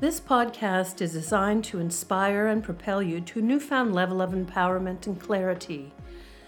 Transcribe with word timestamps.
This 0.00 0.18
podcast 0.18 1.02
is 1.02 1.12
designed 1.12 1.62
to 1.64 1.78
inspire 1.78 2.46
and 2.46 2.64
propel 2.64 3.02
you 3.02 3.20
to 3.20 3.40
a 3.40 3.42
newfound 3.42 3.94
level 3.94 4.22
of 4.22 4.30
empowerment 4.30 5.06
and 5.06 5.20
clarity. 5.20 5.92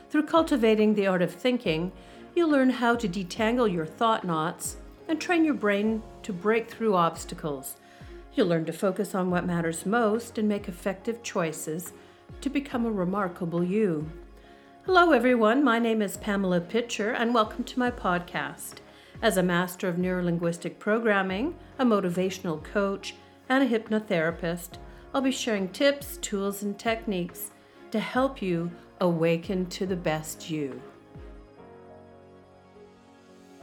Through 0.09 0.25
cultivating 0.25 0.95
the 0.95 1.07
art 1.07 1.21
of 1.21 1.35
thinking, 1.35 1.93
you'll 2.35 2.49
learn 2.49 2.71
how 2.71 2.97
to 2.97 3.07
detangle 3.07 3.71
your 3.71 3.85
thought 3.85 4.25
knots 4.25 4.79
and 5.07 5.21
train 5.21 5.45
your 5.45 5.53
brain 5.53 6.03
to 6.23 6.33
break 6.33 6.71
through 6.71 6.95
obstacles. 6.95 7.77
You'll 8.33 8.47
learn 8.47 8.65
to 8.65 8.73
focus 8.73 9.15
on 9.15 9.31
what 9.31 9.45
matters 9.45 9.85
most 9.85 10.39
and 10.39 10.49
make 10.49 10.67
effective 10.67 11.23
choices 11.23 11.93
to 12.41 12.49
become 12.49 12.87
a 12.87 12.91
remarkable 12.91 13.63
you. 13.63 14.11
Hello, 14.87 15.13
everyone. 15.13 15.63
My 15.63 15.79
name 15.79 16.01
is 16.01 16.17
Pamela 16.17 16.63
Pitcher, 16.63 17.11
and 17.11 17.35
welcome 17.35 17.65
to 17.65 17.79
my 17.79 17.91
podcast. 17.91 18.77
As 19.21 19.37
a 19.37 19.43
master 19.43 19.89
of 19.89 19.97
neurolinguistic 19.97 20.79
programming, 20.79 21.55
a 21.79 21.85
motivational 21.85 22.65
coach, 22.65 23.15
and 23.53 23.63
a 23.63 23.79
hypnotherapist, 23.79 24.79
I'll 25.13 25.21
be 25.21 25.31
sharing 25.31 25.69
tips, 25.69 26.17
tools, 26.19 26.63
and 26.63 26.79
techniques 26.79 27.51
to 27.91 28.01
help 28.01 28.41
you 28.41 28.71
awaken 29.01 29.67
to 29.67 29.85
the 29.85 29.97
best 29.97 30.49
you. 30.49 30.81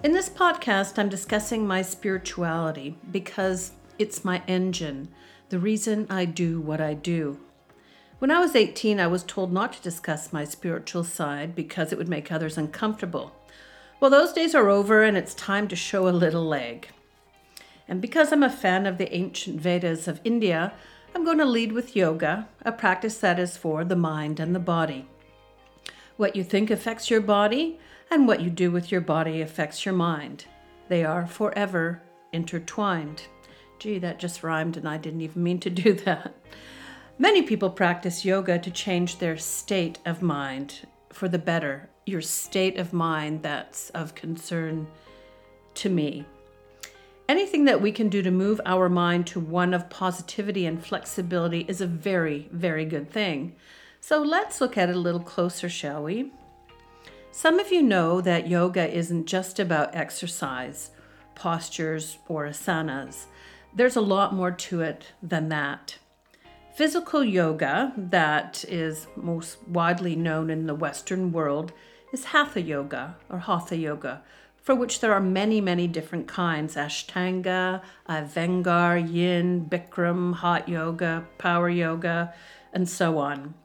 In 0.04 0.12
this 0.12 0.30
podcast, 0.30 1.00
I'm 1.00 1.10
discussing 1.10 1.66
my 1.66 1.82
spirituality 1.82 2.98
because 3.12 3.72
it's 3.98 4.24
my 4.24 4.44
engine, 4.48 5.10
the 5.50 5.60
reason 5.60 6.06
I 6.10 6.26
do 6.26 6.62
what 6.62 6.80
I 6.80 6.94
do. 6.94 7.40
When 8.20 8.30
I 8.30 8.40
was 8.40 8.56
18, 8.56 9.00
I 9.00 9.08
was 9.08 9.24
told 9.24 9.52
not 9.52 9.74
to 9.74 9.82
discuss 9.82 10.32
my 10.32 10.44
spiritual 10.44 11.04
side 11.04 11.56
because 11.56 11.92
it 11.92 11.98
would 11.98 12.08
make 12.08 12.32
others 12.32 12.58
uncomfortable. 12.58 13.34
Well, 14.00 14.12
those 14.12 14.34
days 14.34 14.54
are 14.54 14.70
over 14.70 15.04
and 15.04 15.18
it's 15.18 15.34
time 15.34 15.68
to 15.70 15.76
show 15.76 16.08
a 16.08 16.12
little 16.12 16.46
leg. 16.46 16.90
And 17.90 18.00
because 18.02 18.32
I'm 18.32 18.44
a 18.44 18.52
fan 18.52 18.86
of 18.86 19.00
the 19.00 19.14
ancient 19.14 19.60
Vedas 19.60 20.08
of 20.08 20.22
India, 20.24 20.74
I'm 21.16 21.26
going 21.26 21.40
to 21.40 21.46
lead 21.46 21.72
with 21.72 21.96
yoga, 21.96 22.48
a 22.62 22.72
practice 22.72 23.18
that 23.18 23.40
is 23.40 23.58
for 23.58 23.84
the 23.84 23.96
mind 23.96 24.40
and 24.40 24.54
the 24.54 24.60
body. 24.60 25.08
What 26.16 26.36
you 26.36 26.44
think 26.44 26.70
affects 26.70 27.10
your 27.10 27.20
body, 27.20 27.80
and 28.12 28.28
what 28.28 28.42
you 28.42 28.52
do 28.52 28.70
with 28.70 28.92
your 28.92 29.02
body 29.02 29.42
affects 29.42 29.86
your 29.86 29.96
mind. 29.96 30.46
They 30.88 31.04
are 31.04 31.26
forever 31.26 32.04
intertwined. 32.32 33.24
Gee, 33.80 33.98
that 33.98 34.20
just 34.20 34.44
rhymed, 34.44 34.78
and 34.78 34.88
I 34.88 34.98
didn't 34.98 35.22
even 35.22 35.42
mean 35.42 35.60
to 35.62 35.70
do 35.72 35.94
that. 35.94 36.36
Many 37.18 37.42
people 37.42 37.72
practice 37.72 38.24
yoga 38.24 38.60
to 38.60 38.70
change 38.70 39.18
their 39.18 39.36
state 39.36 39.98
of 40.06 40.22
mind 40.22 40.88
for 41.12 41.28
the 41.28 41.40
better, 41.40 41.90
your 42.06 42.22
state 42.22 42.78
of 42.78 42.94
mind 42.94 43.42
that's 43.42 43.90
of 43.90 44.14
concern 44.14 44.88
to 45.74 45.90
me. 45.90 46.26
Anything 47.30 47.66
that 47.66 47.80
we 47.80 47.92
can 47.92 48.10
do 48.10 48.24
to 48.24 48.32
move 48.32 48.60
our 48.66 48.90
mind 48.90 49.28
to 49.28 49.40
one 49.40 49.76
of 49.76 49.88
positivity 49.88 50.66
and 50.66 50.84
flexibility 50.84 51.64
is 51.68 51.80
a 51.80 51.86
very, 51.86 52.50
very 52.52 52.86
good 52.86 53.12
thing. 53.12 53.56
So 54.02 54.24
let's 54.24 54.60
look 54.60 54.80
at 54.80 54.90
it 54.90 54.96
a 54.96 55.00
little 55.00 55.20
closer, 55.20 55.70
shall 55.70 56.02
we? 56.02 56.32
Some 57.32 57.60
of 57.60 57.72
you 57.72 57.84
know 57.84 58.20
that 58.20 58.48
yoga 58.48 58.92
isn't 58.92 59.28
just 59.28 59.60
about 59.60 59.94
exercise, 59.96 60.90
postures, 61.36 62.18
or 62.28 62.48
asanas. 62.48 63.26
There's 63.76 63.96
a 63.96 64.02
lot 64.02 64.34
more 64.34 64.50
to 64.50 64.82
it 64.82 65.14
than 65.22 65.50
that. 65.50 66.00
Physical 66.74 67.24
yoga, 67.24 67.94
that 67.96 68.66
is 68.68 69.06
most 69.16 69.62
widely 69.68 70.16
known 70.16 70.50
in 70.50 70.66
the 70.66 70.74
Western 70.74 71.32
world, 71.32 71.74
is 72.12 72.26
Hatha 72.26 72.60
Yoga 72.60 73.18
or 73.30 73.38
Hatha 73.38 73.78
Yoga, 73.78 74.24
for 74.70 74.76
which 74.76 75.00
there 75.00 75.12
are 75.12 75.20
many, 75.20 75.60
many 75.60 75.88
different 75.88 76.28
kinds 76.28 76.76
Ashtanga, 76.76 77.82
uh, 78.06 78.22
Iyengar, 78.22 79.12
Yin, 79.12 79.66
Bikram, 79.68 80.36
Hot 80.36 80.70
Yoga, 80.70 81.26
Power 81.40 81.70
Yoga, 81.70 82.36
and 82.72 82.88
so 82.88 83.18
on. 83.18 83.56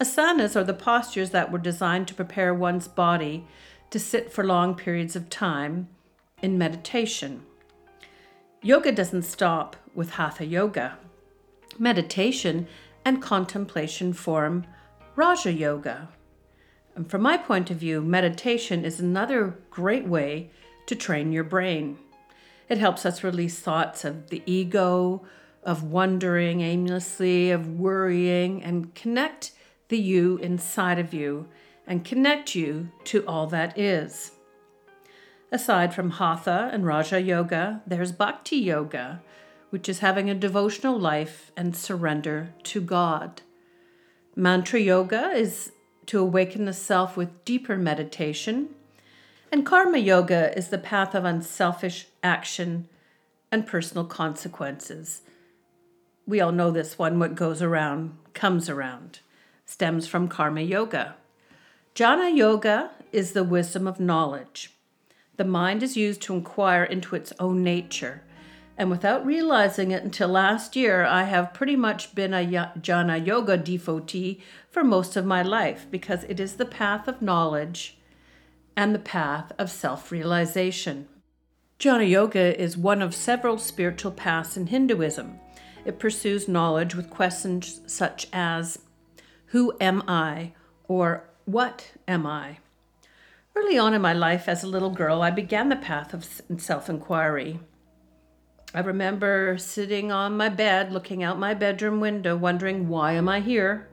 Asanas 0.00 0.54
are 0.54 0.62
the 0.62 0.72
postures 0.72 1.30
that 1.30 1.50
were 1.50 1.58
designed 1.58 2.06
to 2.06 2.14
prepare 2.14 2.54
one's 2.54 2.86
body 2.86 3.44
to 3.90 3.98
sit 3.98 4.32
for 4.32 4.44
long 4.44 4.76
periods 4.76 5.16
of 5.16 5.28
time 5.28 5.88
in 6.42 6.56
meditation. 6.56 7.42
Yoga 8.62 8.92
doesn't 8.92 9.22
stop 9.22 9.74
with 9.96 10.10
Hatha 10.10 10.46
Yoga 10.46 10.96
meditation, 11.76 12.68
and 13.04 13.20
contemplation 13.20 14.12
form 14.12 14.64
Raja 15.16 15.52
Yoga. 15.52 16.08
And 16.94 17.10
from 17.10 17.22
my 17.22 17.36
point 17.36 17.70
of 17.70 17.78
view, 17.78 18.00
meditation 18.02 18.84
is 18.84 19.00
another 19.00 19.58
great 19.70 20.06
way 20.06 20.50
to 20.86 20.94
train 20.94 21.32
your 21.32 21.44
brain. 21.44 21.98
It 22.68 22.78
helps 22.78 23.06
us 23.06 23.24
release 23.24 23.58
thoughts 23.58 24.04
of 24.04 24.30
the 24.30 24.42
ego, 24.46 25.24
of 25.62 25.84
wondering 25.84 26.60
aimlessly, 26.60 27.50
of 27.50 27.78
worrying, 27.78 28.62
and 28.62 28.94
connect 28.94 29.52
the 29.88 29.98
you 29.98 30.38
inside 30.38 30.98
of 30.98 31.14
you 31.14 31.48
and 31.86 32.04
connect 32.04 32.54
you 32.54 32.90
to 33.04 33.26
all 33.26 33.46
that 33.48 33.78
is. 33.78 34.32
Aside 35.50 35.94
from 35.94 36.10
Hatha 36.10 36.70
and 36.72 36.86
Raja 36.86 37.20
Yoga, 37.20 37.82
there's 37.86 38.12
Bhakti 38.12 38.56
Yoga, 38.56 39.22
which 39.70 39.88
is 39.88 39.98
having 39.98 40.30
a 40.30 40.34
devotional 40.34 40.98
life 40.98 41.52
and 41.56 41.76
surrender 41.76 42.54
to 42.64 42.80
God. 42.80 43.42
Mantra 44.34 44.80
yoga 44.80 45.30
is 45.30 45.72
to 46.06 46.20
awaken 46.20 46.64
the 46.64 46.72
self 46.72 47.16
with 47.16 47.44
deeper 47.44 47.76
meditation. 47.76 48.70
And 49.50 49.66
karma 49.66 49.98
yoga 49.98 50.56
is 50.56 50.68
the 50.68 50.78
path 50.78 51.14
of 51.14 51.24
unselfish 51.24 52.06
action 52.22 52.88
and 53.50 53.66
personal 53.66 54.04
consequences. 54.04 55.22
We 56.26 56.40
all 56.40 56.52
know 56.52 56.70
this 56.70 56.98
one 56.98 57.18
what 57.18 57.34
goes 57.34 57.60
around 57.60 58.16
comes 58.34 58.68
around, 58.68 59.20
stems 59.66 60.06
from 60.06 60.28
karma 60.28 60.62
yoga. 60.62 61.16
Jnana 61.94 62.34
yoga 62.34 62.90
is 63.12 63.32
the 63.32 63.44
wisdom 63.44 63.86
of 63.86 64.00
knowledge. 64.00 64.72
The 65.36 65.44
mind 65.44 65.82
is 65.82 65.96
used 65.96 66.22
to 66.22 66.34
inquire 66.34 66.84
into 66.84 67.14
its 67.14 67.32
own 67.38 67.62
nature 67.62 68.22
and 68.76 68.90
without 68.90 69.24
realizing 69.24 69.90
it 69.90 70.02
until 70.02 70.28
last 70.28 70.76
year, 70.76 71.04
I 71.04 71.24
have 71.24 71.52
pretty 71.52 71.76
much 71.76 72.14
been 72.14 72.32
a 72.32 72.44
jnana 72.78 73.24
yoga 73.24 73.56
devotee 73.56 74.40
for 74.70 74.82
most 74.82 75.16
of 75.16 75.26
my 75.26 75.42
life 75.42 75.86
because 75.90 76.24
it 76.24 76.40
is 76.40 76.56
the 76.56 76.64
path 76.64 77.06
of 77.06 77.20
knowledge 77.20 77.98
and 78.76 78.94
the 78.94 78.98
path 78.98 79.52
of 79.58 79.70
self 79.70 80.10
realization. 80.10 81.06
Jnana 81.78 82.08
yoga 82.08 82.58
is 82.60 82.76
one 82.76 83.02
of 83.02 83.14
several 83.14 83.58
spiritual 83.58 84.12
paths 84.12 84.56
in 84.56 84.68
Hinduism. 84.68 85.38
It 85.84 85.98
pursues 85.98 86.48
knowledge 86.48 86.94
with 86.94 87.10
questions 87.10 87.80
such 87.86 88.28
as 88.32 88.78
Who 89.46 89.76
am 89.80 90.02
I? 90.08 90.52
or 90.88 91.28
What 91.44 91.92
am 92.08 92.26
I? 92.26 92.58
Early 93.54 93.76
on 93.76 93.92
in 93.92 94.00
my 94.00 94.14
life 94.14 94.48
as 94.48 94.62
a 94.62 94.68
little 94.68 94.90
girl, 94.90 95.20
I 95.20 95.30
began 95.30 95.68
the 95.68 95.76
path 95.76 96.14
of 96.14 96.24
self 96.58 96.88
inquiry. 96.88 97.60
I 98.74 98.80
remember 98.80 99.58
sitting 99.58 100.10
on 100.10 100.36
my 100.36 100.48
bed, 100.48 100.92
looking 100.92 101.22
out 101.22 101.38
my 101.38 101.52
bedroom 101.52 102.00
window, 102.00 102.36
wondering, 102.36 102.88
why 102.88 103.12
am 103.12 103.28
I 103.28 103.40
here? 103.40 103.86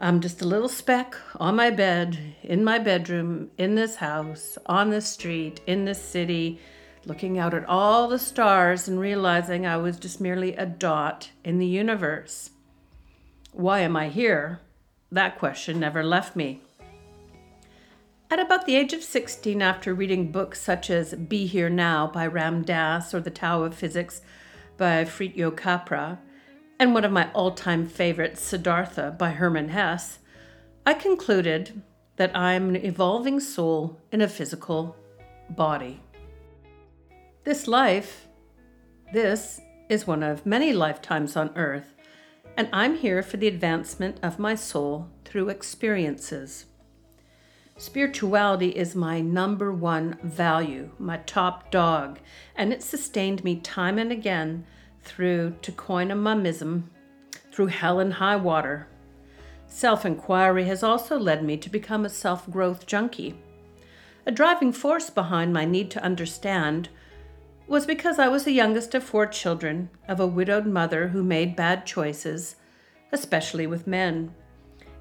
I'm 0.00 0.20
just 0.20 0.42
a 0.42 0.46
little 0.46 0.68
speck 0.68 1.14
on 1.36 1.54
my 1.54 1.70
bed, 1.70 2.18
in 2.42 2.64
my 2.64 2.78
bedroom, 2.78 3.50
in 3.58 3.76
this 3.76 3.96
house, 3.96 4.58
on 4.66 4.90
this 4.90 5.06
street, 5.06 5.60
in 5.66 5.84
this 5.84 6.02
city, 6.02 6.58
looking 7.04 7.38
out 7.38 7.54
at 7.54 7.64
all 7.66 8.08
the 8.08 8.18
stars 8.18 8.88
and 8.88 8.98
realizing 8.98 9.66
I 9.66 9.76
was 9.76 9.98
just 9.98 10.20
merely 10.20 10.56
a 10.56 10.66
dot 10.66 11.30
in 11.44 11.58
the 11.58 11.66
universe. 11.66 12.50
Why 13.52 13.80
am 13.80 13.96
I 13.96 14.08
here? 14.08 14.60
That 15.12 15.38
question 15.38 15.78
never 15.78 16.02
left 16.02 16.34
me. 16.34 16.62
At 18.32 18.38
about 18.38 18.64
the 18.64 18.76
age 18.76 18.92
of 18.92 19.02
16, 19.02 19.60
after 19.60 19.92
reading 19.92 20.30
books 20.30 20.60
such 20.60 20.88
as 20.88 21.14
Be 21.14 21.46
Here 21.46 21.68
Now 21.68 22.06
by 22.06 22.28
Ram 22.28 22.62
Dass 22.62 23.12
or 23.12 23.18
The 23.18 23.28
Tao 23.28 23.64
of 23.64 23.74
Physics 23.74 24.22
by 24.76 25.04
Fritjof 25.04 25.56
Capra, 25.56 26.20
and 26.78 26.94
one 26.94 27.04
of 27.04 27.10
my 27.10 27.32
all 27.32 27.50
time 27.50 27.88
favorites, 27.88 28.40
Siddhartha 28.40 29.16
by 29.18 29.30
Hermann 29.30 29.70
Hesse, 29.70 30.20
I 30.86 30.94
concluded 30.94 31.82
that 32.18 32.36
I'm 32.36 32.68
an 32.68 32.76
evolving 32.76 33.40
soul 33.40 34.00
in 34.12 34.20
a 34.20 34.28
physical 34.28 34.94
body. 35.48 36.00
This 37.42 37.66
life, 37.66 38.28
this 39.12 39.60
is 39.88 40.06
one 40.06 40.22
of 40.22 40.46
many 40.46 40.72
lifetimes 40.72 41.34
on 41.34 41.50
earth, 41.56 41.96
and 42.56 42.68
I'm 42.72 42.96
here 42.96 43.24
for 43.24 43.38
the 43.38 43.48
advancement 43.48 44.18
of 44.22 44.38
my 44.38 44.54
soul 44.54 45.08
through 45.24 45.48
experiences. 45.48 46.66
Spirituality 47.80 48.68
is 48.68 48.94
my 48.94 49.22
number 49.22 49.72
one 49.72 50.18
value, 50.22 50.90
my 50.98 51.16
top 51.24 51.70
dog, 51.70 52.18
and 52.54 52.74
it 52.74 52.82
sustained 52.82 53.42
me 53.42 53.56
time 53.56 53.98
and 53.98 54.12
again 54.12 54.66
through, 55.02 55.56
to 55.62 55.72
coin 55.72 56.10
a 56.10 56.14
mummism, 56.14 56.82
through 57.50 57.68
hell 57.68 57.98
and 57.98 58.12
high 58.12 58.36
water. 58.36 58.86
Self 59.66 60.04
inquiry 60.04 60.66
has 60.66 60.82
also 60.82 61.18
led 61.18 61.42
me 61.42 61.56
to 61.56 61.70
become 61.70 62.04
a 62.04 62.10
self 62.10 62.50
growth 62.50 62.84
junkie. 62.86 63.40
A 64.26 64.30
driving 64.30 64.72
force 64.72 65.08
behind 65.08 65.54
my 65.54 65.64
need 65.64 65.90
to 65.92 66.04
understand 66.04 66.90
was 67.66 67.86
because 67.86 68.18
I 68.18 68.28
was 68.28 68.44
the 68.44 68.52
youngest 68.52 68.94
of 68.94 69.04
four 69.04 69.26
children 69.26 69.88
of 70.06 70.20
a 70.20 70.26
widowed 70.26 70.66
mother 70.66 71.08
who 71.08 71.22
made 71.22 71.56
bad 71.56 71.86
choices, 71.86 72.56
especially 73.10 73.66
with 73.66 73.86
men. 73.86 74.34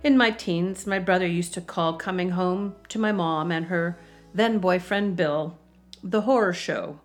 In 0.02 0.18
my 0.18 0.32
teens, 0.32 0.88
my 0.88 0.98
brother 0.98 1.28
used 1.28 1.54
to 1.56 1.62
call 1.62 1.98
coming 1.98 2.32
home 2.32 2.76
to 2.88 2.98
my 2.98 3.12
mom 3.12 3.52
and 3.52 3.66
her 3.66 3.98
then 4.34 4.60
boyfriend 4.60 5.16
Bill 5.16 5.58
the 6.02 6.22
horror 6.22 6.54
show. 6.54 7.02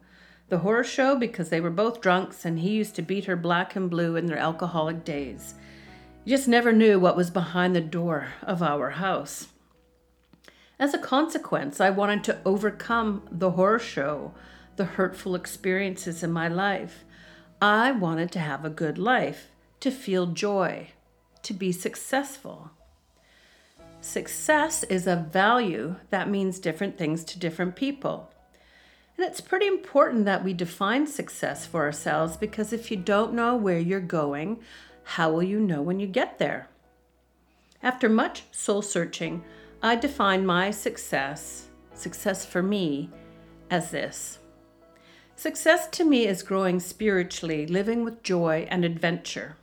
The 0.49 0.58
horror 0.58 0.85
show 0.85 1.17
because 1.17 1.49
they 1.49 1.61
were 1.61 1.70
both 1.70 2.00
drunks 2.00 2.44
and 2.44 2.61
he 2.61 2.70
used 2.70 2.94
to 2.94 3.02
beat 3.02 3.25
her 3.25 3.35
black 3.35 3.75
and 3.75 3.91
blue 3.91 4.14
in 4.14 4.26
their 4.26 4.38
alcoholic 4.38 5.05
days. 5.05 5.55
You 6.25 6.37
just 6.37 6.46
never 6.46 6.73
knew 6.73 7.00
what 7.00 7.17
was 7.17 7.31
behind 7.31 7.75
the 7.75 7.81
door 7.81 8.29
of 8.43 8.62
our 8.62 8.91
house. 8.91 9.49
As 10.79 10.94
a 10.94 10.99
consequence, 10.99 11.81
I 11.81 11.90
wanted 11.90 12.23
to 12.25 12.38
overcome 12.44 13.23
the 13.31 13.52
horror 13.52 13.79
show 13.81 14.35
the 14.76 14.85
hurtful 14.85 15.35
experiences 15.35 16.23
in 16.23 16.32
my 16.32 16.49
life. 16.49 17.05
I 17.61 17.93
wanted 17.93 18.31
to 18.32 18.40
have 18.40 18.64
a 18.64 18.70
good 18.70 18.99
life, 18.99 19.50
to 19.81 19.90
feel 19.90 20.26
joy, 20.26 20.90
to 21.43 21.55
be 21.55 21.70
successful. 21.73 22.70
Success 24.04 24.82
is 24.82 25.06
a 25.06 25.16
value 25.16 25.96
that 26.10 26.28
means 26.28 26.58
different 26.58 26.98
things 26.98 27.24
to 27.24 27.38
different 27.38 27.74
people. 27.74 28.30
And 29.16 29.26
it's 29.26 29.40
pretty 29.40 29.66
important 29.66 30.26
that 30.26 30.44
we 30.44 30.52
define 30.52 31.06
success 31.06 31.64
for 31.64 31.84
ourselves 31.84 32.36
because 32.36 32.70
if 32.74 32.90
you 32.90 32.98
don't 32.98 33.32
know 33.32 33.56
where 33.56 33.78
you're 33.78 34.00
going, 34.00 34.60
how 35.04 35.32
will 35.32 35.42
you 35.42 35.58
know 35.58 35.80
when 35.80 36.00
you 36.00 36.06
get 36.06 36.38
there? 36.38 36.68
After 37.82 38.10
much 38.10 38.42
soul 38.50 38.82
searching, 38.82 39.42
I 39.82 39.96
define 39.96 40.44
my 40.44 40.70
success, 40.70 41.68
success 41.94 42.44
for 42.44 42.62
me, 42.62 43.08
as 43.70 43.90
this 43.90 44.38
Success 45.34 45.88
to 45.92 46.04
me 46.04 46.26
is 46.26 46.42
growing 46.42 46.78
spiritually, 46.78 47.66
living 47.66 48.04
with 48.04 48.22
joy 48.22 48.68
and 48.70 48.84
adventure. 48.84 49.56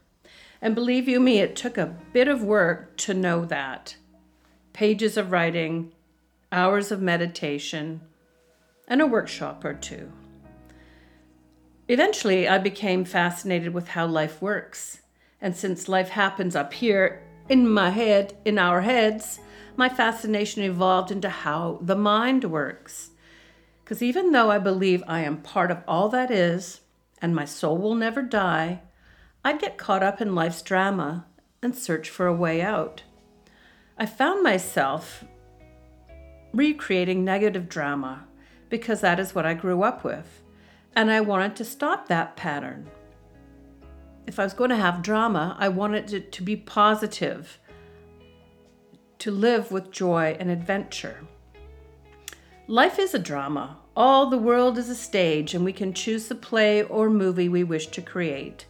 And 0.60 0.74
believe 0.74 1.08
you 1.08 1.20
me, 1.20 1.38
it 1.38 1.56
took 1.56 1.78
a 1.78 1.96
bit 2.12 2.28
of 2.28 2.42
work 2.42 2.98
to 2.98 3.14
know 3.14 3.46
that. 3.46 3.98
Pages 4.74 5.18
of 5.18 5.32
writing, 5.32 5.92
hours 6.52 6.92
of 6.92 7.02
meditation, 7.02 8.02
and 8.88 9.02
a 9.02 9.08
workshop 9.08 9.64
or 9.64 9.74
two. 9.74 10.12
Eventually, 11.88 12.48
I 12.48 12.58
became 12.58 13.04
fascinated 13.04 13.74
with 13.74 13.90
how 13.90 14.06
life 14.06 14.42
works. 14.42 15.02
And 15.42 15.56
since 15.56 15.90
life 15.90 16.10
happens 16.10 16.56
up 16.56 16.74
here 16.74 17.22
in 17.50 17.68
my 17.68 17.90
head, 17.90 18.38
in 18.46 18.58
our 18.58 18.82
heads, 18.82 19.40
my 19.76 19.90
fascination 19.90 20.64
evolved 20.64 21.12
into 21.12 21.30
how 21.30 21.80
the 21.82 21.96
mind 21.96 22.46
works. 22.46 23.10
Because 23.84 24.02
even 24.02 24.32
though 24.32 24.50
I 24.50 24.58
believe 24.58 25.04
I 25.08 25.22
am 25.22 25.42
part 25.42 25.72
of 25.72 25.84
all 25.88 26.08
that 26.10 26.32
is, 26.32 26.82
and 27.22 27.36
my 27.36 27.46
soul 27.46 27.78
will 27.78 27.96
never 27.96 28.22
die, 28.22 28.82
I'd 29.44 29.60
get 29.60 29.78
caught 29.78 30.04
up 30.04 30.22
in 30.22 30.36
life's 30.36 30.62
drama 30.62 31.26
and 31.62 31.76
search 31.76 32.10
for 32.10 32.28
a 32.28 32.34
way 32.34 32.62
out. 32.62 33.04
I 34.02 34.08
found 34.08 34.42
myself 34.42 35.24
recreating 36.54 37.24
negative 37.24 37.70
drama 37.70 38.26
because 38.68 39.00
that 39.02 39.20
is 39.20 39.36
what 39.36 39.46
I 39.46 39.54
grew 39.54 39.84
up 39.84 40.04
with, 40.04 40.42
and 40.96 41.12
I 41.12 41.22
wanted 41.22 41.56
to 41.58 41.64
stop 41.64 42.08
that 42.08 42.36
pattern. 42.36 42.90
If 44.26 44.40
I 44.40 44.44
was 44.44 44.54
going 44.54 44.72
to 44.72 44.76
have 44.76 45.04
drama, 45.04 45.56
I 45.60 45.70
wanted 45.70 46.14
it 46.14 46.32
to 46.32 46.42
be 46.42 46.56
positive, 46.56 47.60
to 49.20 49.30
live 49.30 49.72
with 49.72 49.92
joy 49.92 50.36
and 50.40 50.50
adventure. 50.50 51.28
Life 52.66 52.98
is 52.98 53.14
a 53.14 53.20
drama. 53.20 53.78
All 53.96 54.32
the 54.32 54.38
world 54.40 54.80
is 54.80 54.90
a 54.90 54.96
stage, 54.96 55.54
and 55.54 55.64
we 55.64 55.74
can 55.74 55.94
choose 55.94 56.28
the 56.28 56.34
play 56.34 56.82
or 56.82 57.08
movie 57.12 57.50
we 57.50 57.64
wish 57.64 57.86
to 57.90 58.02
create. 58.02 58.66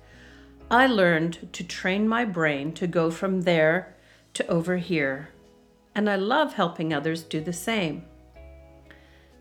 I 0.69 0.87
learned 0.87 1.53
to 1.53 1.63
train 1.63 2.05
my 2.05 2.25
brain 2.25 2.73
to 2.73 2.85
go 2.85 3.09
from 3.09 3.43
there 3.43 3.95
to 4.33 4.47
overhear. 4.47 5.29
and 5.93 6.09
I 6.09 6.15
love 6.15 6.53
helping 6.53 6.93
others 6.93 7.23
do 7.23 7.41
the 7.41 7.53
same. 7.53 8.05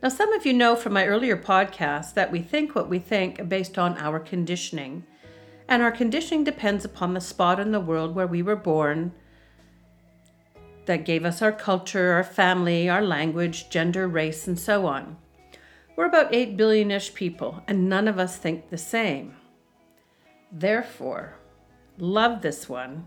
Now, 0.03 0.09
some 0.09 0.33
of 0.33 0.45
you 0.45 0.53
know 0.53 0.75
from 0.75 0.93
my 0.93 1.05
earlier 1.05 1.37
podcast 1.37 2.15
that 2.15 2.31
we 2.31 2.41
think 2.41 2.75
what 2.75 2.89
we 2.89 2.99
think 2.99 3.47
based 3.47 3.77
on 3.77 3.97
our 3.97 4.19
conditioning, 4.19 5.05
and 5.67 5.81
our 5.81 5.91
conditioning 5.91 6.43
depends 6.43 6.83
upon 6.83 7.13
the 7.13 7.21
spot 7.21 7.59
in 7.59 7.71
the 7.71 7.79
world 7.79 8.15
where 8.15 8.27
we 8.27 8.41
were 8.41 8.55
born 8.55 9.13
that 10.87 11.05
gave 11.05 11.23
us 11.23 11.41
our 11.41 11.51
culture, 11.51 12.11
our 12.13 12.23
family, 12.23 12.89
our 12.89 13.03
language, 13.03 13.69
gender, 13.69 14.07
race, 14.07 14.47
and 14.47 14.59
so 14.59 14.87
on. 14.87 15.15
We're 15.95 16.07
about 16.07 16.33
8 16.33 16.57
billion 16.57 16.89
ish 16.89 17.13
people, 17.13 17.63
and 17.67 17.87
none 17.87 18.07
of 18.07 18.17
us 18.17 18.35
think 18.37 18.69
the 18.69 18.77
same. 18.77 19.35
Therefore, 20.51 21.35
love 21.97 22.41
this 22.41 22.67
one. 22.67 23.05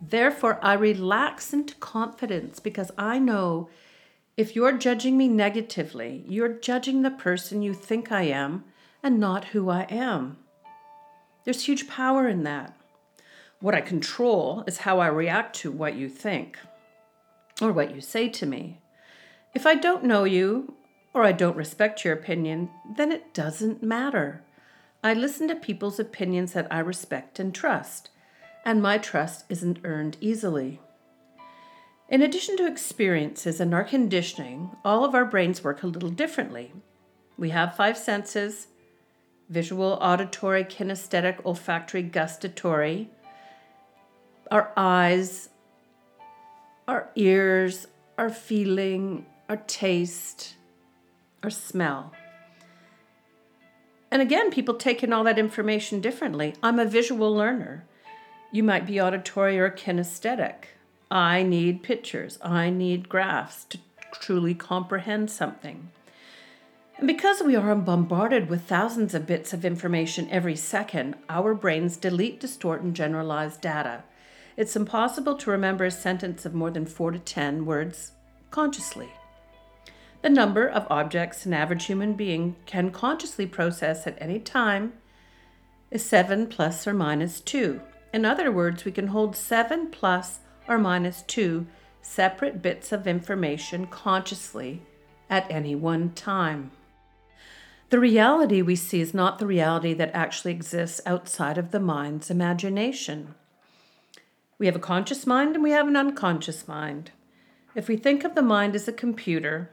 Therefore, 0.00 0.58
I 0.62 0.74
relax 0.74 1.52
into 1.52 1.74
confidence 1.76 2.58
because 2.58 2.90
I 2.96 3.18
know 3.18 3.68
if 4.36 4.56
you're 4.56 4.78
judging 4.78 5.18
me 5.18 5.28
negatively, 5.28 6.24
you're 6.26 6.54
judging 6.54 7.02
the 7.02 7.10
person 7.10 7.62
you 7.62 7.74
think 7.74 8.10
I 8.10 8.22
am 8.22 8.64
and 9.02 9.20
not 9.20 9.46
who 9.46 9.68
I 9.68 9.82
am. 9.82 10.38
There's 11.44 11.64
huge 11.64 11.88
power 11.88 12.28
in 12.28 12.42
that. 12.44 12.74
What 13.60 13.74
I 13.74 13.82
control 13.82 14.64
is 14.66 14.78
how 14.78 15.00
I 15.00 15.08
react 15.08 15.56
to 15.56 15.70
what 15.70 15.94
you 15.94 16.08
think 16.08 16.58
or 17.60 17.72
what 17.72 17.94
you 17.94 18.00
say 18.00 18.28
to 18.30 18.46
me. 18.46 18.80
If 19.54 19.66
I 19.66 19.74
don't 19.74 20.04
know 20.04 20.24
you 20.24 20.74
or 21.12 21.24
I 21.24 21.32
don't 21.32 21.56
respect 21.56 22.04
your 22.04 22.14
opinion, 22.14 22.70
then 22.96 23.12
it 23.12 23.34
doesn't 23.34 23.82
matter. 23.82 24.42
I 25.02 25.12
listen 25.12 25.48
to 25.48 25.56
people's 25.56 25.98
opinions 25.98 26.52
that 26.52 26.68
I 26.70 26.78
respect 26.78 27.38
and 27.38 27.54
trust, 27.54 28.10
and 28.64 28.82
my 28.82 28.98
trust 28.98 29.44
isn't 29.48 29.80
earned 29.84 30.16
easily. 30.20 30.80
In 32.08 32.22
addition 32.22 32.56
to 32.56 32.66
experiences 32.66 33.60
and 33.60 33.72
our 33.72 33.84
conditioning, 33.84 34.76
all 34.84 35.04
of 35.04 35.14
our 35.14 35.24
brains 35.24 35.62
work 35.62 35.82
a 35.82 35.86
little 35.86 36.10
differently. 36.10 36.72
We 37.38 37.50
have 37.50 37.76
five 37.76 37.96
senses 37.96 38.66
visual, 39.48 39.98
auditory, 40.00 40.64
kinesthetic, 40.64 41.44
olfactory, 41.44 42.02
gustatory. 42.02 43.10
Our 44.50 44.72
eyes, 44.76 45.48
our 46.86 47.10
ears, 47.16 47.86
our 48.16 48.30
feeling, 48.30 49.26
our 49.48 49.56
taste, 49.56 50.54
our 51.42 51.50
smell. 51.50 52.12
And 54.10 54.20
again, 54.20 54.50
people 54.50 54.74
take 54.74 55.02
in 55.02 55.12
all 55.12 55.24
that 55.24 55.38
information 55.38 56.00
differently. 56.00 56.54
I'm 56.62 56.78
a 56.78 56.84
visual 56.84 57.34
learner. 57.34 57.86
You 58.52 58.64
might 58.64 58.86
be 58.86 59.00
auditory 59.00 59.58
or 59.60 59.70
kinesthetic. 59.70 60.64
I 61.10 61.42
need 61.42 61.82
pictures, 61.82 62.38
I 62.42 62.70
need 62.70 63.08
graphs 63.08 63.64
to 63.66 63.78
truly 64.12 64.54
comprehend 64.54 65.30
something. 65.30 65.90
And 66.98 67.06
because 67.06 67.42
we 67.42 67.56
are 67.56 67.74
bombarded 67.76 68.50
with 68.50 68.64
thousands 68.64 69.14
of 69.14 69.26
bits 69.26 69.52
of 69.52 69.64
information 69.64 70.28
every 70.30 70.56
second, 70.56 71.14
our 71.28 71.54
brains 71.54 71.96
delete, 71.96 72.40
distort, 72.40 72.82
and 72.82 72.94
generalize 72.94 73.56
data. 73.56 74.02
It's 74.56 74.76
impossible 74.76 75.36
to 75.36 75.50
remember 75.50 75.84
a 75.84 75.90
sentence 75.90 76.44
of 76.44 76.52
more 76.52 76.70
than 76.70 76.86
four 76.86 77.12
to 77.12 77.18
ten 77.18 77.64
words 77.64 78.12
consciously. 78.50 79.10
The 80.22 80.28
number 80.28 80.68
of 80.68 80.86
objects 80.90 81.46
an 81.46 81.54
average 81.54 81.86
human 81.86 82.14
being 82.14 82.56
can 82.66 82.90
consciously 82.90 83.46
process 83.46 84.06
at 84.06 84.20
any 84.20 84.38
time 84.38 84.92
is 85.90 86.04
7 86.04 86.46
plus 86.48 86.86
or 86.86 86.92
minus 86.92 87.40
2. 87.40 87.80
In 88.12 88.24
other 88.24 88.50
words, 88.50 88.84
we 88.84 88.92
can 88.92 89.08
hold 89.08 89.36
7 89.36 89.88
plus 89.90 90.40
or 90.68 90.78
minus 90.78 91.22
2 91.22 91.66
separate 92.02 92.62
bits 92.62 92.92
of 92.92 93.06
information 93.06 93.86
consciously 93.86 94.82
at 95.28 95.50
any 95.50 95.74
one 95.74 96.10
time. 96.12 96.70
The 97.90 98.00
reality 98.00 98.62
we 98.62 98.76
see 98.76 99.00
is 99.00 99.12
not 99.12 99.38
the 99.38 99.46
reality 99.46 99.94
that 99.94 100.14
actually 100.14 100.52
exists 100.52 101.00
outside 101.04 101.58
of 101.58 101.70
the 101.70 101.80
mind's 101.80 102.30
imagination. 102.30 103.34
We 104.58 104.66
have 104.66 104.76
a 104.76 104.80
conscious 104.80 105.26
mind 105.26 105.54
and 105.54 105.64
we 105.64 105.72
have 105.72 105.88
an 105.88 105.96
unconscious 105.96 106.68
mind. 106.68 107.10
If 107.74 107.88
we 107.88 107.96
think 107.96 108.24
of 108.24 108.34
the 108.34 108.42
mind 108.42 108.74
as 108.74 108.86
a 108.86 108.92
computer, 108.92 109.70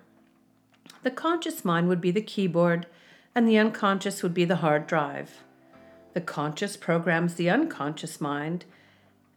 the 1.04 1.12
conscious 1.12 1.66
mind 1.66 1.90
would 1.90 2.02
be 2.02 2.12
the 2.12 2.22
keyboard 2.22 2.88
and 3.36 3.48
the 3.48 3.58
unconscious 3.58 4.24
would 4.24 4.34
be 4.34 4.46
the 4.46 4.58
hard 4.58 4.88
drive. 4.88 5.44
The 6.18 6.22
conscious 6.22 6.76
programs 6.76 7.36
the 7.36 7.52
unconscious 7.52 8.20
mind, 8.20 8.66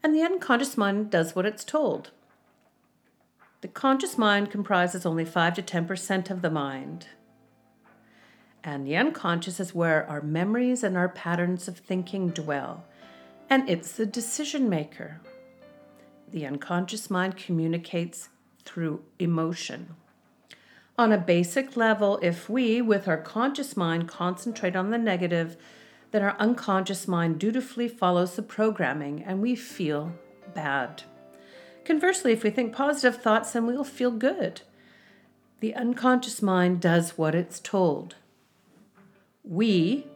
and 0.02 0.14
the 0.14 0.22
unconscious 0.22 0.78
mind 0.78 1.10
does 1.10 1.36
what 1.36 1.44
it's 1.44 1.62
told. 1.62 2.10
The 3.60 3.68
conscious 3.68 4.16
mind 4.16 4.50
comprises 4.50 5.04
only 5.04 5.26
5 5.26 5.56
to 5.56 5.62
10% 5.62 6.30
of 6.30 6.40
the 6.40 6.48
mind. 6.48 7.08
And 8.64 8.86
the 8.86 8.96
unconscious 8.96 9.60
is 9.60 9.74
where 9.74 10.08
our 10.08 10.22
memories 10.22 10.82
and 10.82 10.96
our 10.96 11.10
patterns 11.10 11.68
of 11.68 11.76
thinking 11.76 12.30
dwell. 12.30 12.86
And 13.50 13.68
it's 13.68 13.92
the 13.92 14.06
decision 14.06 14.70
maker. 14.70 15.20
The 16.30 16.46
unconscious 16.46 17.10
mind 17.10 17.36
communicates 17.36 18.30
through 18.64 19.02
emotion. 19.18 19.96
On 20.96 21.12
a 21.12 21.18
basic 21.18 21.76
level, 21.76 22.18
if 22.22 22.48
we, 22.48 22.80
with 22.80 23.06
our 23.06 23.18
conscious 23.18 23.76
mind, 23.76 24.08
concentrate 24.08 24.74
on 24.74 24.88
the 24.88 24.96
negative, 24.96 25.58
then 26.10 26.22
our 26.22 26.36
unconscious 26.38 27.06
mind 27.06 27.38
dutifully 27.38 27.88
follows 27.88 28.34
the 28.34 28.42
programming 28.42 29.22
and 29.22 29.40
we 29.40 29.54
feel 29.54 30.12
bad. 30.54 31.04
Conversely, 31.84 32.32
if 32.32 32.42
we 32.42 32.50
think 32.50 32.74
positive 32.74 33.20
thoughts, 33.20 33.52
then 33.52 33.66
we'll 33.66 33.84
feel 33.84 34.10
good. 34.10 34.62
The 35.60 35.74
unconscious 35.74 36.42
mind 36.42 36.80
does 36.80 37.18
what 37.18 37.34
it's 37.34 37.60
told. 37.60 38.16
We, 39.44 40.06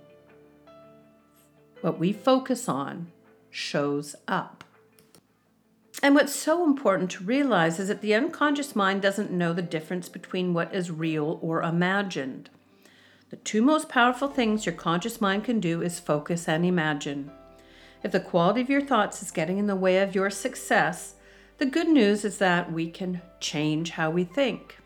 what 1.80 1.98
we 1.98 2.12
focus 2.12 2.68
on, 2.68 3.12
shows 3.50 4.16
up. 4.26 4.64
And 6.02 6.14
what's 6.14 6.34
so 6.34 6.64
important 6.64 7.10
to 7.12 7.24
realize 7.24 7.78
is 7.78 7.88
that 7.88 8.02
the 8.02 8.14
unconscious 8.14 8.76
mind 8.76 9.00
doesn't 9.00 9.30
know 9.30 9.52
the 9.52 9.62
difference 9.62 10.08
between 10.08 10.52
what 10.52 10.74
is 10.74 10.90
real 10.90 11.38
or 11.40 11.62
imagined. 11.62 12.50
The 13.34 13.40
two 13.40 13.62
most 13.62 13.88
powerful 13.88 14.28
things 14.28 14.64
your 14.64 14.76
conscious 14.76 15.20
mind 15.20 15.42
can 15.42 15.58
do 15.58 15.82
is 15.82 15.98
focus 15.98 16.48
and 16.48 16.64
imagine. 16.64 17.32
If 18.04 18.12
the 18.12 18.20
quality 18.20 18.60
of 18.60 18.70
your 18.70 18.80
thoughts 18.80 19.22
is 19.22 19.32
getting 19.32 19.58
in 19.58 19.66
the 19.66 19.74
way 19.74 19.98
of 19.98 20.14
your 20.14 20.30
success, 20.30 21.14
the 21.58 21.66
good 21.66 21.88
news 21.88 22.24
is 22.24 22.38
that 22.38 22.70
we 22.70 22.88
can 22.88 23.20
change 23.40 23.90
how 23.90 24.08
we 24.08 24.22
think. 24.22 24.78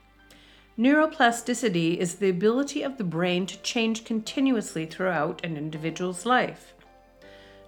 Neuroplasticity 0.79 1.99
is 1.99 2.15
the 2.15 2.31
ability 2.31 2.81
of 2.81 2.97
the 2.97 3.05
brain 3.05 3.45
to 3.45 3.61
change 3.61 4.07
continuously 4.07 4.87
throughout 4.87 5.45
an 5.45 5.59
individual's 5.59 6.25
life. 6.25 6.73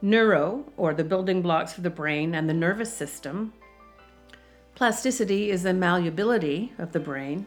Neuro, 0.01 0.65
or 0.79 0.95
the 0.95 1.05
building 1.05 1.43
blocks 1.43 1.77
of 1.77 1.83
the 1.83 1.91
brain 1.91 2.35
and 2.35 2.49
the 2.49 2.55
nervous 2.55 2.91
system. 2.91 3.53
Plasticity 4.75 5.51
is 5.51 5.63
the 5.63 5.75
malleability 5.75 6.73
of 6.79 6.93
the 6.93 7.01
brain. 7.01 7.45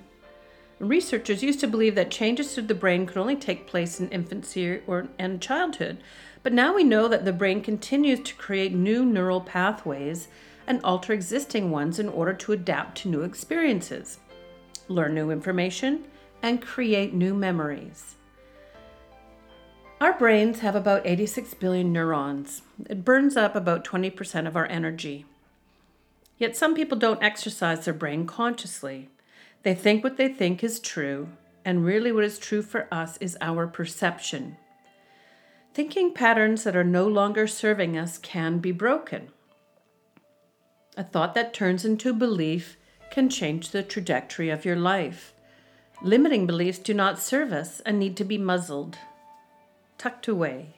Researchers 0.80 1.44
used 1.44 1.60
to 1.60 1.68
believe 1.68 1.96
that 1.96 2.12
changes 2.12 2.54
to 2.54 2.62
the 2.62 2.76
brain 2.76 3.06
could 3.06 3.18
only 3.18 3.36
take 3.36 3.68
place 3.68 4.00
in 4.00 4.10
infancy 4.10 4.82
or 4.88 5.08
and 5.18 5.42
childhood, 5.42 5.98
but 6.42 6.54
now 6.54 6.74
we 6.74 6.84
know 6.84 7.08
that 7.08 7.26
the 7.26 7.32
brain 7.32 7.62
continues 7.62 8.20
to 8.22 8.36
create 8.36 8.74
new 8.74 9.06
neural 9.06 9.40
pathways 9.40 10.28
and 10.68 10.82
alter 10.84 11.14
existing 11.14 11.72
ones 11.72 12.00
in 12.00 12.10
order 12.10 12.34
to 12.34 12.52
adapt 12.52 12.98
to 12.98 13.10
new 13.10 13.22
experiences, 13.22 14.20
learn 14.88 15.14
new 15.14 15.30
information, 15.30 16.06
and 16.42 16.62
create 16.62 17.14
new 17.14 17.34
memories. 17.34 18.16
Our 20.02 20.18
brains 20.18 20.60
have 20.60 20.76
about 20.76 21.08
86 21.08 21.54
billion 21.54 21.94
neurons. 21.94 22.62
It 22.90 23.06
burns 23.06 23.38
up 23.38 23.56
about 23.56 23.86
20% 23.86 24.48
of 24.48 24.58
our 24.58 24.66
energy. 24.66 25.26
Yet 26.38 26.58
some 26.58 26.76
people 26.76 26.98
don't 26.98 27.24
exercise 27.24 27.86
their 27.86 27.94
brain 27.94 28.28
consciously. 28.28 29.08
They 29.64 29.74
think 29.74 30.04
what 30.04 30.18
they 30.18 30.28
think 30.28 30.64
is 30.64 30.80
true, 30.80 31.30
and 31.66 31.86
really 31.86 32.12
what 32.12 32.24
is 32.24 32.38
true 32.38 32.62
for 32.62 32.88
us 32.92 33.18
is 33.18 33.38
our 33.42 33.66
perception. 33.68 34.58
Thinking 35.74 36.14
patterns 36.14 36.64
that 36.64 36.76
are 36.76 36.84
no 36.84 37.08
longer 37.08 37.48
serving 37.48 37.98
us 37.98 38.18
can 38.18 38.60
be 38.60 38.72
broken. 38.72 39.30
A 40.96 41.04
thought 41.04 41.34
that 41.34 41.54
turns 41.54 41.84
into 41.84 42.14
belief 42.14 42.78
can 43.10 43.30
change 43.30 43.72
the 43.72 43.82
trajectory 43.82 44.50
of 44.50 44.66
your 44.66 44.76
life. 44.76 45.34
Limiting 46.04 46.46
beliefs 46.46 46.80
do 46.80 46.94
not 46.94 47.20
serve 47.20 47.52
us 47.52 47.80
and 47.82 47.98
need 47.98 48.16
to 48.18 48.24
be 48.24 48.38
muzzled 48.38 48.98
tucked 50.04 50.28
away. 50.28 50.76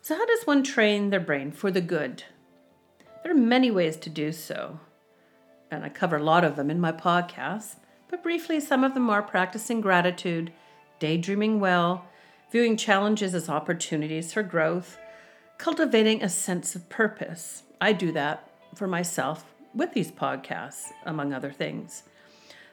So, 0.00 0.16
how 0.16 0.24
does 0.24 0.46
one 0.46 0.62
train 0.62 1.10
their 1.10 1.20
brain 1.20 1.52
for 1.52 1.70
the 1.70 1.82
good? 1.82 2.24
There 3.22 3.32
are 3.32 3.36
many 3.36 3.70
ways 3.70 3.98
to 3.98 4.08
do 4.08 4.32
so, 4.32 4.80
and 5.70 5.84
I 5.84 5.88
cover 5.88 6.16
a 6.16 6.22
lot 6.22 6.44
of 6.44 6.56
them 6.56 6.70
in 6.70 6.80
my 6.80 6.92
podcast, 6.92 7.76
but 8.08 8.22
briefly, 8.22 8.60
some 8.60 8.84
of 8.84 8.94
them 8.94 9.10
are 9.10 9.22
practicing 9.22 9.80
gratitude, 9.80 10.52
daydreaming 10.98 11.60
well, 11.60 12.06
viewing 12.50 12.76
challenges 12.76 13.34
as 13.34 13.48
opportunities 13.48 14.32
for 14.32 14.42
growth, 14.42 14.98
cultivating 15.58 16.22
a 16.22 16.28
sense 16.28 16.74
of 16.74 16.88
purpose. 16.88 17.64
I 17.80 17.92
do 17.92 18.12
that 18.12 18.48
for 18.74 18.86
myself 18.86 19.44
with 19.74 19.92
these 19.92 20.12
podcasts, 20.12 20.92
among 21.04 21.32
other 21.32 21.50
things. 21.50 22.04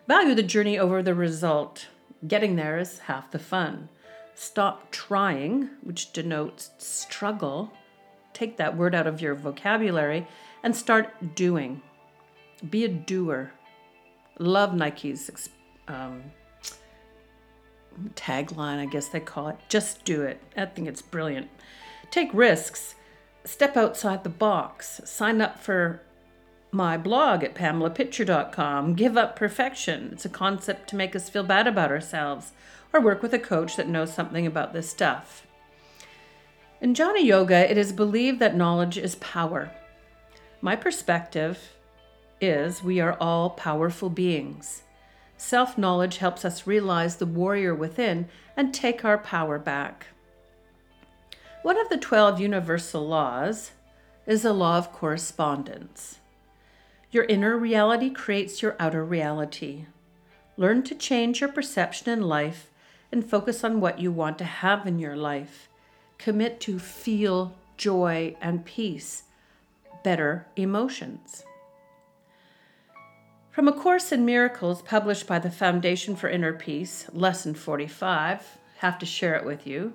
Value 0.07 0.35
the 0.35 0.43
journey 0.43 0.77
over 0.77 1.01
the 1.01 1.15
result. 1.15 1.87
Getting 2.27 2.55
there 2.55 2.77
is 2.77 2.99
half 2.99 3.31
the 3.31 3.39
fun. 3.39 3.89
Stop 4.35 4.91
trying, 4.91 5.69
which 5.81 6.13
denotes 6.13 6.71
struggle. 6.77 7.71
Take 8.33 8.57
that 8.57 8.77
word 8.77 8.95
out 8.95 9.07
of 9.07 9.21
your 9.21 9.35
vocabulary 9.35 10.27
and 10.63 10.75
start 10.75 11.35
doing. 11.35 11.81
Be 12.69 12.85
a 12.85 12.89
doer. 12.89 13.51
Love 14.39 14.73
Nike's 14.73 15.49
um, 15.87 16.23
tagline, 18.15 18.79
I 18.79 18.85
guess 18.85 19.07
they 19.07 19.19
call 19.19 19.49
it. 19.49 19.57
Just 19.69 20.05
do 20.05 20.21
it. 20.21 20.41
I 20.55 20.65
think 20.65 20.87
it's 20.87 21.01
brilliant. 21.01 21.49
Take 22.09 22.33
risks. 22.33 22.95
Step 23.43 23.75
outside 23.75 24.23
the 24.23 24.29
box. 24.29 25.01
Sign 25.05 25.41
up 25.41 25.59
for 25.59 26.01
my 26.71 26.97
blog 26.97 27.43
at 27.43 27.55
pamelapitcher.com. 27.55 28.93
Give 28.95 29.17
up 29.17 29.35
perfection. 29.35 30.09
It's 30.13 30.25
a 30.25 30.29
concept 30.29 30.89
to 30.89 30.95
make 30.95 31.15
us 31.15 31.29
feel 31.29 31.43
bad 31.43 31.67
about 31.67 31.91
ourselves 31.91 32.51
or 32.93 33.01
work 33.01 33.21
with 33.21 33.33
a 33.33 33.39
coach 33.39 33.75
that 33.75 33.89
knows 33.89 34.13
something 34.13 34.45
about 34.45 34.73
this 34.73 34.89
stuff. 34.89 35.45
In 36.79 36.93
Jnana 36.93 37.23
Yoga, 37.23 37.69
it 37.69 37.77
is 37.77 37.93
believed 37.93 38.39
that 38.39 38.55
knowledge 38.55 38.97
is 38.97 39.15
power. 39.15 39.71
My 40.61 40.75
perspective 40.75 41.75
is 42.41 42.83
we 42.83 42.99
are 42.99 43.15
all 43.21 43.51
powerful 43.51 44.09
beings. 44.09 44.83
Self 45.37 45.77
knowledge 45.77 46.17
helps 46.17 46.43
us 46.43 46.67
realize 46.67 47.15
the 47.15 47.25
warrior 47.25 47.73
within 47.73 48.27
and 48.57 48.73
take 48.73 49.05
our 49.05 49.17
power 49.17 49.57
back. 49.57 50.07
One 51.61 51.79
of 51.79 51.89
the 51.89 51.97
12 51.97 52.39
universal 52.39 53.07
laws 53.07 53.71
is 54.25 54.41
the 54.41 54.53
law 54.53 54.77
of 54.77 54.91
correspondence. 54.91 56.19
Your 57.11 57.25
inner 57.25 57.57
reality 57.57 58.09
creates 58.09 58.61
your 58.61 58.75
outer 58.79 59.03
reality. 59.03 59.85
Learn 60.57 60.83
to 60.83 60.95
change 60.95 61.41
your 61.41 61.51
perception 61.51 62.09
in 62.09 62.21
life 62.21 62.69
and 63.11 63.29
focus 63.29 63.63
on 63.63 63.81
what 63.81 63.99
you 63.99 64.11
want 64.11 64.37
to 64.37 64.45
have 64.45 64.87
in 64.87 64.99
your 64.99 65.15
life. 65.15 65.69
Commit 66.17 66.59
to 66.61 66.79
feel 66.79 67.55
joy 67.77 68.35
and 68.41 68.63
peace, 68.63 69.23
better 70.03 70.47
emotions. 70.55 71.43
From 73.51 73.67
A 73.67 73.73
Course 73.73 74.11
in 74.11 74.25
Miracles 74.25 74.81
published 74.81 75.27
by 75.27 75.37
the 75.37 75.51
Foundation 75.51 76.15
for 76.15 76.29
Inner 76.29 76.53
Peace, 76.53 77.07
Lesson 77.11 77.53
45, 77.53 78.57
have 78.77 78.97
to 78.99 79.05
share 79.05 79.35
it 79.35 79.45
with 79.45 79.67
you. 79.67 79.93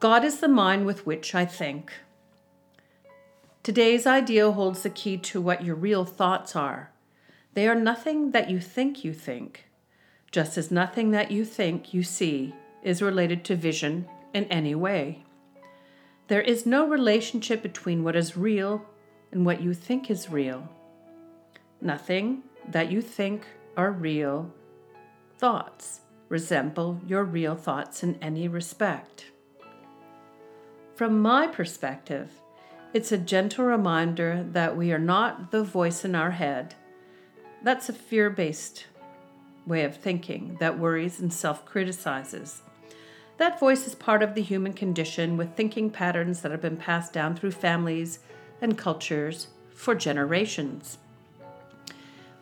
God 0.00 0.24
is 0.24 0.40
the 0.40 0.48
mind 0.48 0.84
with 0.84 1.06
which 1.06 1.34
I 1.34 1.46
think. 1.46 1.92
Today's 3.62 4.06
idea 4.06 4.50
holds 4.50 4.82
the 4.82 4.90
key 4.90 5.16
to 5.18 5.40
what 5.40 5.64
your 5.64 5.76
real 5.76 6.04
thoughts 6.04 6.56
are. 6.56 6.90
They 7.54 7.68
are 7.68 7.76
nothing 7.76 8.32
that 8.32 8.50
you 8.50 8.58
think 8.58 9.04
you 9.04 9.14
think 9.14 9.66
just 10.34 10.58
as 10.58 10.72
nothing 10.72 11.12
that 11.12 11.30
you 11.30 11.44
think 11.44 11.94
you 11.94 12.02
see 12.02 12.52
is 12.82 13.00
related 13.00 13.44
to 13.44 13.54
vision 13.54 14.04
in 14.32 14.42
any 14.46 14.74
way. 14.74 15.22
There 16.26 16.40
is 16.40 16.66
no 16.66 16.88
relationship 16.88 17.62
between 17.62 18.02
what 18.02 18.16
is 18.16 18.36
real 18.36 18.84
and 19.30 19.46
what 19.46 19.62
you 19.62 19.74
think 19.74 20.10
is 20.10 20.28
real. 20.28 20.68
Nothing 21.80 22.42
that 22.68 22.90
you 22.90 23.00
think 23.02 23.46
are 23.76 23.90
real 23.90 24.52
thoughts 25.38 26.00
resemble 26.28 27.00
your 27.06 27.24
real 27.24 27.54
thoughts 27.54 28.02
in 28.02 28.18
any 28.20 28.48
respect. 28.48 29.26
From 30.96 31.20
my 31.20 31.46
perspective, 31.46 32.40
it's 32.92 33.12
a 33.12 33.18
gentle 33.18 33.64
reminder 33.64 34.44
that 34.52 34.76
we 34.76 34.92
are 34.92 34.98
not 34.98 35.50
the 35.50 35.64
voice 35.64 36.04
in 36.04 36.14
our 36.14 36.30
head. 36.30 36.74
That's 37.62 37.88
a 37.88 37.92
fear 37.92 38.30
based 38.30 38.86
way 39.66 39.84
of 39.84 39.96
thinking 39.96 40.56
that 40.60 40.78
worries 40.78 41.20
and 41.20 41.32
self 41.32 41.64
criticizes. 41.64 42.62
That 43.36 43.58
voice 43.58 43.86
is 43.86 43.96
part 43.96 44.22
of 44.22 44.34
the 44.34 44.42
human 44.42 44.72
condition 44.72 45.36
with 45.36 45.56
thinking 45.56 45.90
patterns 45.90 46.42
that 46.42 46.52
have 46.52 46.60
been 46.60 46.76
passed 46.76 47.12
down 47.12 47.34
through 47.34 47.50
families 47.50 48.20
and 48.60 48.78
cultures 48.78 49.48
for 49.70 49.94
generations. 49.94 50.98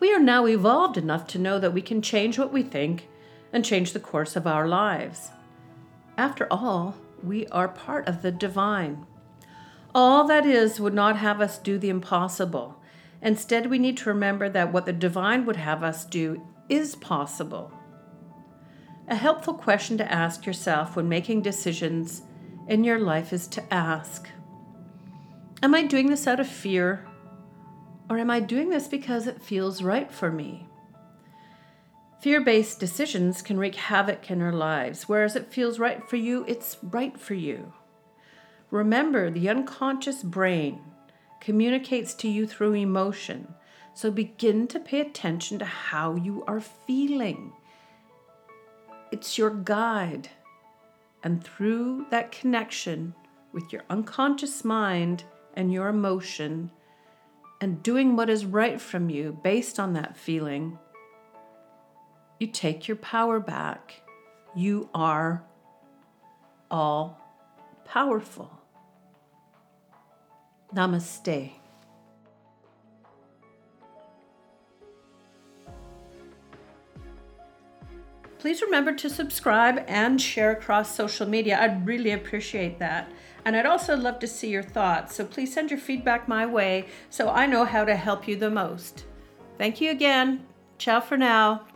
We 0.03 0.13
are 0.13 0.19
now 0.19 0.45
evolved 0.47 0.97
enough 0.97 1.27
to 1.27 1.39
know 1.39 1.59
that 1.59 1.71
we 1.71 1.81
can 1.81 2.01
change 2.01 2.37
what 2.37 2.51
we 2.51 2.61
think 2.61 3.07
and 3.53 3.63
change 3.63 3.93
the 3.93 4.01
course 4.01 4.35
of 4.35 4.45
our 4.45 4.67
lives. 4.67 5.31
After 6.17 6.45
all, 6.51 6.97
we 7.23 7.47
are 7.47 7.69
part 7.69 8.05
of 8.05 8.21
the 8.21 8.29
divine. 8.29 9.05
All 9.95 10.27
that 10.27 10.45
is 10.45 10.77
would 10.77 10.93
not 10.93 11.15
have 11.15 11.39
us 11.39 11.57
do 11.57 11.77
the 11.77 11.87
impossible. 11.87 12.81
Instead, 13.21 13.69
we 13.69 13.79
need 13.79 13.95
to 13.95 14.09
remember 14.09 14.49
that 14.49 14.73
what 14.73 14.85
the 14.85 14.91
divine 14.91 15.45
would 15.45 15.55
have 15.55 15.83
us 15.83 16.03
do 16.03 16.45
is 16.67 16.95
possible. 16.95 17.71
A 19.07 19.15
helpful 19.15 19.53
question 19.53 19.97
to 19.99 20.11
ask 20.11 20.45
yourself 20.45 20.97
when 20.97 21.07
making 21.07 21.43
decisions 21.43 22.23
in 22.67 22.83
your 22.83 22.99
life 22.99 23.31
is 23.31 23.47
to 23.47 23.73
ask 23.73 24.27
Am 25.61 25.73
I 25.73 25.83
doing 25.83 26.09
this 26.09 26.27
out 26.27 26.41
of 26.41 26.47
fear? 26.49 27.05
Or 28.13 28.19
am 28.19 28.29
I 28.29 28.41
doing 28.41 28.69
this 28.69 28.87
because 28.87 29.25
it 29.25 29.41
feels 29.41 29.81
right 29.81 30.11
for 30.11 30.31
me? 30.31 30.67
Fear 32.21 32.41
based 32.41 32.79
decisions 32.79 33.41
can 33.41 33.57
wreak 33.57 33.73
havoc 33.73 34.29
in 34.29 34.39
our 34.39 34.53
lives, 34.53 35.09
whereas 35.09 35.35
it 35.35 35.51
feels 35.51 35.79
right 35.79 36.07
for 36.07 36.17
you, 36.17 36.45
it's 36.47 36.77
right 36.83 37.19
for 37.19 37.33
you. 37.33 37.73
Remember, 38.69 39.31
the 39.31 39.49
unconscious 39.49 40.21
brain 40.21 40.79
communicates 41.41 42.13
to 42.13 42.29
you 42.29 42.45
through 42.45 42.75
emotion, 42.75 43.55
so 43.95 44.11
begin 44.11 44.67
to 44.67 44.79
pay 44.79 45.01
attention 45.01 45.57
to 45.57 45.65
how 45.65 46.13
you 46.13 46.43
are 46.45 46.61
feeling. 46.61 47.51
It's 49.11 49.39
your 49.39 49.49
guide. 49.49 50.29
And 51.23 51.43
through 51.43 52.05
that 52.11 52.31
connection 52.31 53.15
with 53.53 53.73
your 53.73 53.81
unconscious 53.89 54.63
mind 54.63 55.23
and 55.55 55.73
your 55.73 55.87
emotion, 55.87 56.69
and 57.63 57.81
doing 57.81 58.17
what 58.17 58.29
is 58.29 58.43
right 58.43 58.81
from 58.81 59.09
you 59.09 59.39
based 59.41 59.79
on 59.79 59.93
that 59.93 60.17
feeling, 60.17 60.77
you 62.37 62.45
take 62.45 62.89
your 62.89 62.97
power 62.97 63.39
back. 63.39 64.01
You 64.53 64.89
are 64.93 65.45
all 66.69 67.21
powerful. 67.85 68.51
Namaste. 70.75 71.53
Please 78.43 78.61
remember 78.61 78.93
to 78.93 79.09
subscribe 79.09 79.85
and 79.87 80.21
share 80.21 80.51
across 80.51 80.93
social 80.93 81.25
media. 81.25 81.57
I'd 81.61 81.87
really 81.87 82.11
appreciate 82.11 82.77
that. 82.79 83.09
And 83.45 83.55
I'd 83.55 83.65
also 83.65 83.95
love 83.95 84.19
to 84.19 84.27
see 84.27 84.49
your 84.49 84.61
thoughts. 84.61 85.15
So 85.15 85.23
please 85.23 85.53
send 85.53 85.71
your 85.71 85.79
feedback 85.79 86.27
my 86.27 86.45
way 86.45 86.87
so 87.09 87.29
I 87.29 87.45
know 87.45 87.63
how 87.63 87.85
to 87.85 87.95
help 87.95 88.27
you 88.27 88.35
the 88.35 88.49
most. 88.49 89.05
Thank 89.57 89.79
you 89.79 89.91
again. 89.91 90.45
Ciao 90.77 90.99
for 90.99 91.15
now. 91.15 91.67